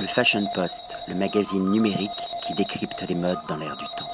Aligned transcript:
Le 0.00 0.06
Fashion 0.06 0.44
Post, 0.54 0.96
le 1.08 1.16
magazine 1.16 1.70
numérique 1.70 2.10
qui 2.46 2.54
décrypte 2.54 3.04
les 3.08 3.16
modes 3.16 3.38
dans 3.48 3.56
l'air 3.56 3.76
du 3.76 3.84
temps. 3.96 4.08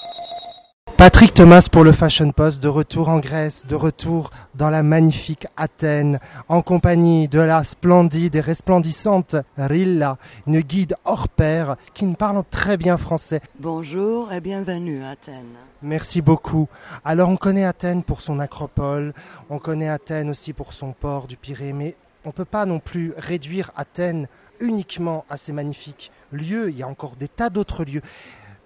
Patrick 0.97 1.34
Thomas 1.34 1.68
pour 1.71 1.84
le 1.84 1.92
Fashion 1.92 2.31
Post, 2.31 2.63
de 2.63 2.68
retour 2.68 3.10
en 3.10 3.18
Grèce, 3.18 3.67
de 3.67 3.75
retour 3.75 4.31
dans 4.55 4.70
la 4.70 4.83
magnifique 4.83 5.47
Athènes, 5.58 6.20
en 6.49 6.62
compagnie 6.62 7.28
de 7.28 7.39
la 7.39 7.65
splendide 7.65 8.34
et 8.34 8.41
resplendissante 8.41 9.36
Rilla, 9.59 10.16
une 10.46 10.61
guide 10.61 10.96
hors 11.05 11.29
pair 11.29 11.77
qui 11.93 12.07
ne 12.07 12.14
parle 12.14 12.43
très 12.51 12.79
bien 12.79 12.96
français. 12.96 13.43
Bonjour 13.59 14.32
et 14.32 14.41
bienvenue 14.41 15.03
à 15.03 15.11
Athènes. 15.11 15.57
Merci 15.82 16.23
beaucoup. 16.23 16.66
Alors 17.05 17.29
on 17.29 17.37
connaît 17.37 17.66
Athènes 17.66 18.05
pour 18.05 18.23
son 18.23 18.39
acropole, 18.39 19.12
on 19.51 19.59
connaît 19.59 19.91
Athènes 19.91 20.30
aussi 20.30 20.55
pour 20.55 20.73
son 20.73 20.93
port 20.93 21.27
du 21.27 21.37
Pirée, 21.37 21.75
mais 21.75 21.95
on 22.25 22.29
ne 22.29 22.32
peut 22.32 22.45
pas 22.45 22.66
non 22.66 22.79
plus 22.79 23.12
réduire 23.16 23.70
Athènes 23.77 24.29
uniquement 24.61 25.24
à 25.29 25.36
ces 25.36 25.52
magnifiques 25.52 26.11
lieux, 26.32 26.70
il 26.70 26.77
y 26.77 26.83
a 26.83 26.88
encore 26.88 27.16
des 27.16 27.28
tas 27.28 27.50
d'autres 27.50 27.84
lieux. 27.84 28.02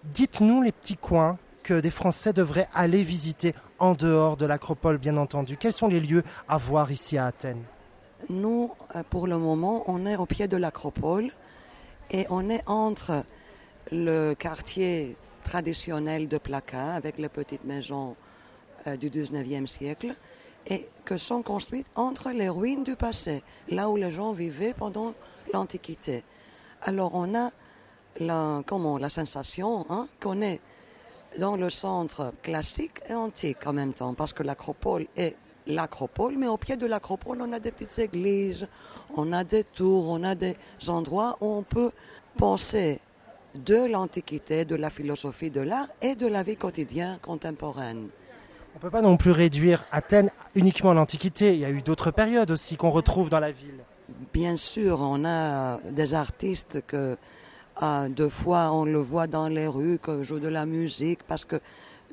Dites-nous 0.05 0.63
les 0.63 0.73
petits 0.73 0.97
coins 0.97 1.39
que 1.63 1.81
des 1.81 1.91
Français 1.91 2.33
devraient 2.33 2.69
aller 2.75 3.03
visiter 3.03 3.55
en 3.79 3.95
dehors 3.95 4.37
de 4.37 4.47
l'acropole, 4.47 4.99
bien 4.99 5.17
entendu. 5.17 5.57
Quels 5.57 5.73
sont 5.73 5.89
les 5.89 6.01
lieux 6.01 6.23
à 6.49 6.57
voir 6.57 6.91
ici 6.91 7.19
à 7.19 7.27
Athènes? 7.27 7.63
Nous, 8.31 8.73
euh, 8.97 9.03
pour 9.09 9.27
le 9.27 9.37
moment, 9.37 9.85
on 9.87 10.07
est 10.07 10.17
au 10.17 10.27
pied 10.27 10.49
de 10.49 10.57
l'acropole 10.57 11.31
et 12.11 12.27
on 12.31 12.49
est 12.49 12.63
entre 12.67 13.25
le 13.93 14.35
quartier 14.35 15.17
traditionnel 15.45 16.29
de 16.29 16.39
Plaka 16.39 16.95
avec 16.95 17.19
les 17.19 17.29
petites 17.29 17.65
maisons 17.65 18.17
euh, 18.87 18.97
du 18.97 19.11
19e 19.11 19.67
siècle 19.67 20.15
et 20.69 20.87
que 21.05 21.17
sont 21.17 21.43
construites 21.43 21.87
entre 21.97 22.31
les 22.31 22.49
ruines 22.49 22.85
du 22.85 22.97
passé, 22.97 23.43
là 23.71 23.89
où 23.89 23.97
les 23.97 24.11
gens 24.11 24.33
vivaient 24.33 24.75
pendant 24.75 25.15
l'Antiquité. 25.53 26.23
Alors 26.83 27.15
on 27.15 27.35
a 27.35 27.51
la, 28.21 28.63
comment, 28.67 28.99
la 28.99 29.09
sensation 29.09 29.87
hein, 29.89 30.09
qu'on 30.21 30.43
est 30.43 30.61
dans 31.39 31.57
le 31.57 31.71
centre 31.71 32.33
classique 32.43 33.01
et 33.09 33.15
antique 33.15 33.67
en 33.67 33.73
même 33.73 33.93
temps, 33.93 34.15
parce 34.15 34.33
que 34.33 34.43
l'acropole 34.43 35.07
est 35.17 35.37
l'acropole, 35.69 36.37
mais 36.37 36.47
au 36.47 36.57
pied 36.57 36.77
de 36.77 36.87
l'acropole, 36.87 37.39
on 37.43 37.53
a 37.53 37.61
des 37.61 37.71
petites 37.71 37.99
églises, 37.99 38.67
on 39.17 39.33
a 39.33 39.45
des 39.45 39.65
tours, 39.65 40.09
on 40.09 40.25
a 40.25 40.35
des 40.35 40.57
endroits 40.89 41.37
où 41.41 41.47
on 41.47 41.63
peut 41.63 41.91
penser 42.37 43.01
de 43.55 43.87
l'Antiquité, 43.87 44.65
de 44.65 44.77
la 44.77 44.91
philosophie 44.91 45.51
de 45.51 45.61
l'art 45.61 45.89
et 46.01 46.15
de 46.15 46.27
la 46.27 46.43
vie 46.43 46.57
quotidienne 46.57 47.19
contemporaine. 47.21 48.09
On 48.79 48.87
ne 48.87 48.91
peut 48.91 48.97
pas 48.97 49.03
non 49.03 49.17
plus 49.17 49.33
réduire 49.33 49.83
Athènes 49.91 50.31
uniquement 50.55 50.93
à 50.93 50.95
l'Antiquité, 50.95 51.53
il 51.53 51.59
y 51.59 51.65
a 51.65 51.71
eu 51.71 51.83
d'autres 51.83 52.13
périodes 52.13 52.53
aussi 52.53 52.77
qu'on 52.77 52.91
retrouve 52.91 53.29
dans 53.29 53.41
la 53.41 53.51
ville. 53.51 53.81
Bien 54.33 54.57
sûr, 54.57 55.01
on 55.01 55.25
a 55.25 55.79
des 55.91 56.15
artistes 56.15 56.87
que 56.87 57.17
euh, 57.83 58.09
deux 58.09 58.29
fois 58.29 58.71
on 58.71 58.85
le 58.85 59.01
voit 59.01 59.27
dans 59.27 59.49
les 59.49 59.67
rues, 59.67 59.99
que 59.99 60.23
jouent 60.23 60.39
de 60.39 60.47
la 60.47 60.65
musique, 60.65 61.25
parce 61.25 61.45
que 61.45 61.61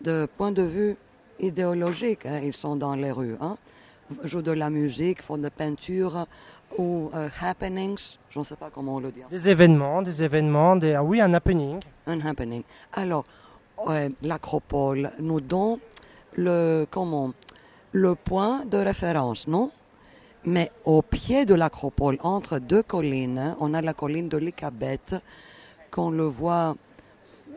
de 0.02 0.28
point 0.38 0.52
de 0.52 0.64
vue 0.64 0.98
idéologique, 1.40 2.26
hein, 2.26 2.40
ils 2.44 2.52
sont 2.52 2.76
dans 2.76 2.96
les 2.96 3.12
rues. 3.12 3.36
Hein, 3.42 3.58
jouent 4.24 4.42
de 4.42 4.52
la 4.52 4.72
musique, 4.72 5.22
font 5.22 5.38
de 5.38 5.50
peinture 5.50 6.26
ou 6.80 7.12
euh, 7.14 7.30
happenings, 7.44 8.18
je 8.32 8.40
ne 8.40 8.44
sais 8.44 8.56
pas 8.56 8.72
comment 8.74 8.96
on 8.96 9.00
le 9.02 9.12
dit. 9.12 9.22
Des 9.30 9.50
événements, 9.50 10.02
des 10.02 10.24
événements, 10.24 10.76
des, 10.76 10.96
ah 10.96 11.04
oui, 11.04 11.22
un 11.22 11.32
happening. 11.36 11.80
Un 12.08 12.26
happening. 12.26 12.64
Alors, 12.92 13.24
l'acropole 14.24 15.12
nous 15.20 15.42
donne 15.42 15.78
le, 16.36 16.86
comment, 16.90 17.34
le 17.92 18.16
point 18.16 18.66
de 18.66 18.78
référence, 18.78 19.48
non? 19.48 19.72
Mais 20.46 20.72
au 20.84 21.02
pied 21.02 21.46
de 21.46 21.56
l'acropole, 21.56 22.18
entre 22.22 22.60
deux 22.60 22.84
collines, 22.84 23.56
on 23.60 23.74
a 23.74 23.82
la 23.82 23.94
colline 23.94 24.30
de 24.30 24.38
l'Icabette, 24.38 25.16
qu'on 25.90 26.12
le 26.12 26.26
voit 26.26 26.76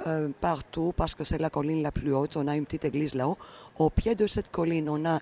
euh, 0.07 0.29
partout 0.41 0.95
parce 0.97 1.15
que 1.15 1.25
c'est 1.25 1.39
la 1.39 1.51
colline 1.51 1.83
la 1.83 1.93
plus 1.93 2.15
haute. 2.15 2.37
On 2.37 2.47
a 2.47 2.57
une 2.57 2.65
petite 2.65 2.85
église 2.87 3.15
là-haut. 3.15 3.37
Au 3.79 3.91
pied 3.91 4.15
de 4.15 4.27
cette 4.27 4.51
colline, 4.51 4.89
on 4.89 5.05
a 5.05 5.21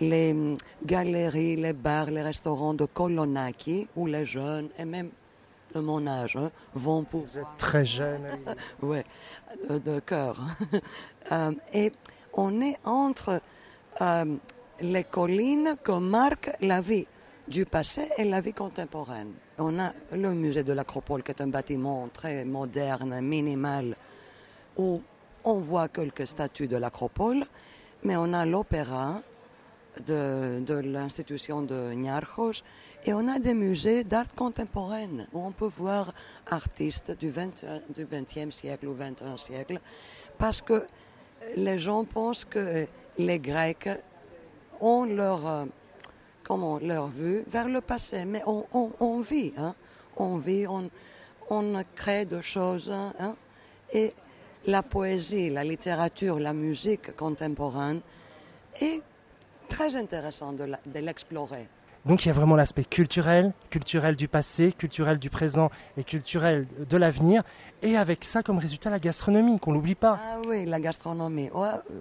les 0.00 0.32
hum, 0.32 0.56
galeries, 0.84 1.56
les 1.56 1.72
bars, 1.72 2.10
les 2.10 2.22
restaurants 2.22 2.72
de 2.72 2.86
Kolonaki 2.86 3.88
où 3.94 4.06
les 4.06 4.24
jeunes, 4.24 4.68
et 4.78 4.84
même 4.84 5.10
de 5.74 5.80
mon 5.80 6.06
âge, 6.06 6.36
hein, 6.36 6.50
vont 6.74 7.04
pour. 7.04 7.22
Vous 7.22 7.38
êtes 7.38 7.56
très 7.58 7.84
jeune. 7.84 8.22
oui, 8.82 8.98
de, 9.68 9.78
de 9.78 10.00
cœur. 10.00 10.40
Euh, 11.30 11.52
et 11.72 11.92
on 12.34 12.60
est 12.60 12.78
entre. 12.84 13.40
Euh, 14.00 14.36
les 14.82 15.04
collines 15.04 15.76
que 15.82 15.92
marquent 15.92 16.52
la 16.60 16.80
vie 16.80 17.06
du 17.48 17.66
passé 17.66 18.08
et 18.18 18.24
la 18.24 18.40
vie 18.40 18.52
contemporaine. 18.52 19.32
On 19.58 19.78
a 19.78 19.92
le 20.12 20.30
musée 20.34 20.64
de 20.64 20.72
l'Acropole, 20.72 21.22
qui 21.22 21.30
est 21.30 21.40
un 21.40 21.48
bâtiment 21.48 22.08
très 22.12 22.44
moderne, 22.44 23.20
minimal, 23.20 23.96
où 24.76 25.02
on 25.44 25.58
voit 25.58 25.88
quelques 25.88 26.26
statues 26.26 26.68
de 26.68 26.76
l'Acropole, 26.76 27.44
mais 28.04 28.16
on 28.16 28.32
a 28.32 28.46
l'opéra 28.46 29.20
de, 30.06 30.80
l'institution 30.80 31.62
de 31.62 31.92
Niarchos 31.92 32.62
et 33.04 33.12
on 33.12 33.28
a 33.28 33.38
des 33.38 33.52
musées 33.52 34.04
d'art 34.04 34.32
contemporaine 34.34 35.26
où 35.32 35.40
on 35.40 35.52
peut 35.52 35.66
voir 35.66 36.14
artistes 36.46 37.10
du, 37.18 37.30
20, 37.30 37.64
du 37.94 38.06
20e 38.06 38.50
siècle 38.50 38.86
ou 38.86 38.94
21e 38.94 39.36
siècle, 39.36 39.80
parce 40.38 40.62
que 40.62 40.86
les 41.56 41.78
gens 41.78 42.04
pensent 42.04 42.44
que 42.44 42.86
les 43.18 43.38
Grecs 43.38 43.88
ont 44.80 45.04
leur, 45.04 45.46
euh, 45.46 45.64
comment, 46.42 46.78
vue 47.08 47.44
vers 47.48 47.68
le 47.68 47.80
passé. 47.80 48.24
Mais 48.24 48.42
on, 48.46 48.66
on, 49.00 49.20
vit, 49.20 49.52
hein. 49.56 49.74
on 50.16 50.38
vit, 50.38 50.66
on, 50.66 50.90
crée 51.94 52.24
des 52.24 52.42
choses. 52.42 52.90
Hein. 52.90 53.34
et 53.92 54.12
la 54.66 54.82
poésie, 54.82 55.50
la 55.50 55.64
littérature, 55.64 56.38
la 56.38 56.52
musique 56.52 57.16
contemporaine 57.16 58.00
est 58.80 59.02
très 59.68 59.96
intéressant 59.96 60.52
de 60.52 60.98
l'explorer. 61.00 61.68
Donc 62.04 62.24
il 62.24 62.28
y 62.28 62.30
a 62.30 62.34
vraiment 62.34 62.56
l'aspect 62.56 62.82
culturel, 62.82 63.52
culturel 63.70 64.16
du 64.16 64.26
passé, 64.26 64.72
culturel 64.72 65.18
du 65.18 65.30
présent 65.30 65.70
et 65.96 66.02
culturel 66.02 66.66
de 66.88 66.96
l'avenir. 66.96 67.44
Et 67.80 67.96
avec 67.96 68.24
ça 68.24 68.42
comme 68.42 68.58
résultat 68.58 68.90
la 68.90 68.98
gastronomie, 68.98 69.58
qu'on 69.60 69.72
n'oublie 69.72 69.94
pas. 69.94 70.18
Ah 70.20 70.40
oui, 70.48 70.64
la 70.64 70.80
gastronomie. 70.80 71.50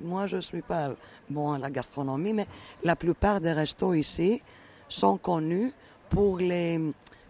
moi 0.04 0.26
je 0.26 0.38
ne 0.38 0.42
suis 0.42 0.64
pas 0.64 0.90
bon 1.30 1.52
à 1.52 1.60
la 1.60 1.70
gastronomie, 1.70 2.34
mais 2.34 2.48
la 2.84 2.96
plupart 2.96 3.40
des 3.40 3.54
restos 3.54 3.94
ici 3.94 4.42
sont 4.90 5.18
connus 5.18 5.72
pour 6.10 6.40
les, 6.40 6.80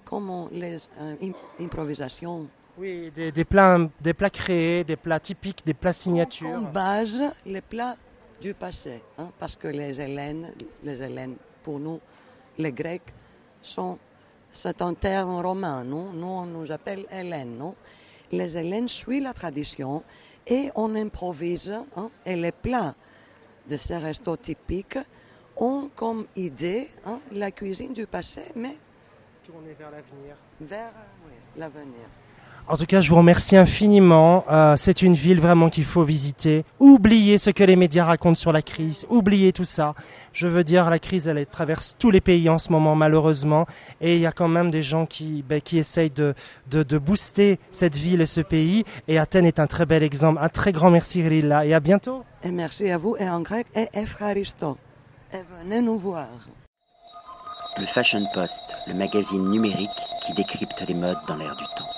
comment, 0.05 0.47
les 0.51 0.77
euh, 0.99 1.15
improvisations. 1.59 2.47
Oui, 2.77 3.11
des, 3.13 3.45
plats, 3.45 3.79
des 3.99 4.13
plats 4.13 4.29
créés, 4.29 4.85
des 4.85 4.95
plats 4.95 5.19
typiques, 5.19 5.63
des 5.65 5.73
plats 5.73 5.93
signatures. 5.93 6.49
En 6.49 6.61
base, 6.61 7.21
les 7.45 7.61
plats 7.61 7.95
du 8.41 8.53
passé, 8.53 9.01
hein, 9.17 9.29
parce 9.37 9.57
que 9.57 9.67
les 9.67 9.99
Hélènes, 9.99 10.53
les 10.83 11.03
Hélènes, 11.03 11.35
pour 11.61 11.79
nous, 11.79 11.99
les 12.57 12.71
Grecs 12.71 13.13
sont, 13.61 13.97
c'est 14.51 14.81
un 14.81 14.93
terme 14.93 15.39
romain, 15.39 15.83
non? 15.83 16.11
Nous 16.13 16.27
on 16.27 16.45
nous 16.45 16.71
appelle 16.71 17.05
Hélènes, 17.11 17.57
non? 17.57 17.75
Les 18.31 18.57
Hélènes 18.57 18.87
suivent 18.87 19.23
la 19.23 19.33
tradition 19.33 20.03
et 20.47 20.71
on 20.75 20.95
improvise, 20.95 21.71
hein, 21.95 22.09
et 22.25 22.35
les 22.35 22.51
plats 22.51 22.95
de 23.69 23.77
ces 23.77 23.97
restos 23.97 24.37
typiques 24.37 24.97
ont 25.57 25.89
comme 25.95 26.25
idée 26.35 26.89
hein, 27.05 27.19
la 27.31 27.51
cuisine 27.51 27.93
du 27.93 28.07
passé, 28.07 28.41
mais 28.55 28.75
tournée 29.45 29.73
vers 29.73 29.91
l'avenir. 29.91 30.35
Vers 30.59 30.93
l'avenir. 31.57 32.07
En 32.67 32.77
tout 32.77 32.85
cas, 32.85 33.01
je 33.01 33.09
vous 33.09 33.17
remercie 33.17 33.57
infiniment. 33.57 34.45
Euh, 34.49 34.75
c'est 34.77 35.01
une 35.01 35.13
ville 35.13 35.41
vraiment 35.41 35.69
qu'il 35.69 35.83
faut 35.83 36.03
visiter. 36.03 36.63
Oubliez 36.79 37.37
ce 37.37 37.49
que 37.49 37.63
les 37.63 37.75
médias 37.75 38.05
racontent 38.05 38.35
sur 38.35 38.53
la 38.53 38.61
crise. 38.61 39.05
Oubliez 39.09 39.51
tout 39.51 39.65
ça. 39.65 39.93
Je 40.31 40.47
veux 40.47 40.63
dire, 40.63 40.89
la 40.89 40.99
crise, 40.99 41.27
elle 41.27 41.45
traverse 41.45 41.95
tous 41.99 42.11
les 42.11 42.21
pays 42.21 42.47
en 42.49 42.59
ce 42.59 42.71
moment, 42.71 42.95
malheureusement. 42.95 43.65
Et 43.99 44.15
il 44.15 44.21
y 44.21 44.25
a 44.25 44.31
quand 44.31 44.47
même 44.47 44.71
des 44.71 44.83
gens 44.83 45.05
qui, 45.05 45.43
ben, 45.47 45.59
qui 45.59 45.79
essayent 45.79 46.11
de, 46.11 46.33
de, 46.69 46.83
de, 46.83 46.97
booster 46.97 47.59
cette 47.71 47.95
ville 47.95 48.21
et 48.21 48.25
ce 48.25 48.41
pays. 48.41 48.85
Et 49.07 49.19
Athènes 49.19 49.45
est 49.45 49.59
un 49.59 49.67
très 49.67 49.85
bel 49.85 50.03
exemple. 50.03 50.39
Un 50.41 50.49
très 50.49 50.71
grand 50.71 50.91
merci, 50.91 51.27
Rilla. 51.27 51.65
Et 51.65 51.73
à 51.73 51.81
bientôt. 51.81 52.23
Et 52.43 52.51
merci 52.51 52.89
à 52.89 52.97
vous. 52.97 53.17
Et 53.19 53.29
en 53.29 53.41
grec, 53.41 53.67
et 53.75 53.89
Efcharisto. 53.93 54.77
Et 55.33 55.39
venez 55.59 55.81
nous 55.81 55.97
voir. 55.97 56.27
Le 57.77 57.85
Fashion 57.85 58.25
Post, 58.33 58.75
le 58.87 58.93
magazine 58.93 59.49
numérique 59.49 59.89
qui 60.25 60.33
décrypte 60.33 60.83
les 60.87 60.93
modes 60.93 61.17
dans 61.27 61.37
l'air 61.37 61.55
du 61.55 61.63
temps. 61.75 61.90